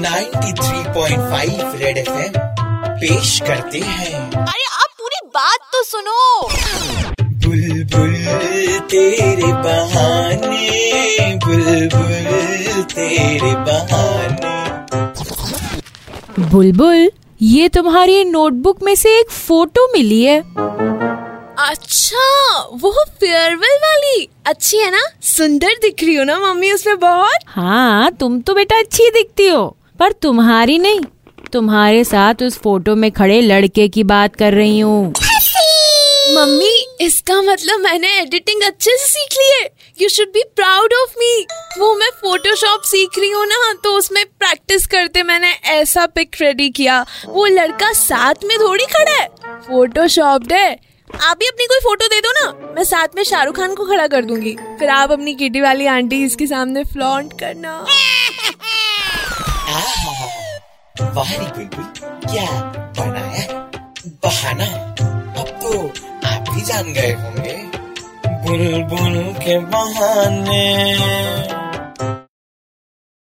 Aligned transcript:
93.5 0.00 1.74
red 1.74 1.98
FM 1.98 2.32
पेश 3.00 3.40
करते 3.40 3.78
हैं। 3.78 4.30
अरे 4.30 4.64
आप 4.74 4.90
पूरी 4.98 5.20
बात 5.26 5.60
तो 5.72 5.82
सुनो। 5.82 6.48
बुलबुल 7.22 8.14
तेरे 8.90 9.52
बहाने 9.52 10.68
बुलबुल 11.46 12.82
तेरे 12.82 13.52
बहाने। 13.54 14.56
बुलबुल 16.50 17.10
ये 17.42 17.68
तुम्हारी 17.68 18.24
नोटबुक 18.24 18.82
में 18.82 18.94
से 18.94 19.18
एक 19.20 19.30
फ़ोटो 19.30 19.92
मिली 19.92 20.22
है। 20.22 20.38
अच्छा 21.58 22.58
वो 22.74 22.92
फेयरवेल 23.20 23.76
वाली। 23.76 24.28
अच्छी 24.46 24.76
है 24.76 24.90
ना? 24.90 25.00
सुंदर 25.22 25.72
दिख 25.82 26.04
रही 26.04 26.14
हो 26.14 26.24
ना 26.24 26.38
मम्मी 26.38 26.72
उसमें 26.72 26.98
बहुत? 26.98 27.38
हाँ 27.46 28.12
तुम 28.12 28.40
तो 28.40 28.54
बेटा 28.54 28.78
अच्छी 28.78 29.10
दिखती 29.10 29.48
हो। 29.48 29.77
पर 29.98 30.12
तुम्हारी 30.12 30.78
नहीं, 30.78 31.00
तुम्हारे 31.52 32.02
साथ 32.04 32.42
उस 32.42 32.58
फ़ोटो 32.58 32.94
में 32.96 33.10
खड़े 33.12 33.40
लड़के 33.40 33.88
की 33.88 34.02
बात 34.04 34.36
कर 34.36 34.54
रही 34.54 34.78
हूँ। 34.78 35.12
मम्मी, 36.30 36.72
इसका 37.00 37.40
मतलब 37.42 37.80
मैंने 37.80 38.08
एडिटिंग 38.20 38.62
अच्छे 38.62 38.96
से 38.96 39.06
सीख 39.06 39.32
ली 39.32 39.48
है। 39.52 39.68
You 40.02 40.08
should 40.08 40.28
be 40.28 40.42
proud 40.56 40.92
of 40.94 41.14
me 41.18 41.46
वो 41.78 41.94
मैं 41.94 42.10
फोटोशॉप 42.20 42.82
सीख 42.84 43.18
रही 43.18 43.30
हूँ 43.30 43.46
ना 43.46 43.72
तो 43.84 43.96
उसमें 43.98 44.24
प्रैक्टिस 44.38 44.86
करते 44.86 45.22
मैंने 45.22 45.52
ऐसा 45.72 46.06
पिक 46.06 46.36
रेडी 46.40 46.68
किया। 46.70 47.04
वो 47.26 47.46
लड़का 47.46 47.92
साथ 47.92 48.44
में 48.44 48.56
थोड़ी 48.58 48.84
खड़ा 48.86 49.12
है। 49.12 49.26
फोटोशॉप 49.68 50.52
है। 50.52 50.70
आप 51.10 51.38
भी 51.38 51.46
अपनी 51.46 51.66
कोई 51.66 51.78
फ़ोटो 51.80 52.06
दे 52.06 52.20
दो 52.20 52.32
ना। 52.32 52.72
मैं 52.76 52.84
साथ 52.84 53.16
में 53.16 53.22
शाहरुख 53.24 53.56
खान 53.56 53.74
को 53.74 53.84
खड़ा 53.84 54.06
कर 54.06 54.24
दूँगी। 54.24 54.56
फिर 54.78 54.88
आप 54.90 55.12
अपनी 55.12 55.34
किटी 55.34 55.60
वाली 55.60 55.86
आंटी 55.86 56.24
इसके 56.24 56.46
सामने 56.46 56.84
फ्लॉन्ट 56.84 57.38
करना। 57.40 57.84
वाह 61.18 61.30
रे 61.38 61.46
बुलबुल 61.56 61.84
क्या 62.30 62.46
बनाया 62.98 63.44
बहाना 64.24 64.66
अब 65.42 65.48
तो 65.62 65.72
आप 66.30 66.50
भी 66.54 66.60
जान 66.70 66.92
गए 66.98 67.12
होंगे 67.22 67.56
बुलबुल 68.46 69.16
के 69.44 69.58
बहाने 69.74 70.62